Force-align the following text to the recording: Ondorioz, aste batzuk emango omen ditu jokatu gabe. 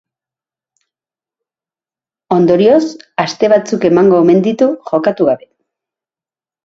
Ondorioz, 2.37 2.81
aste 3.25 3.53
batzuk 3.55 3.87
emango 3.93 4.23
omen 4.25 4.45
ditu 4.49 4.73
jokatu 4.93 5.29
gabe. 5.33 5.51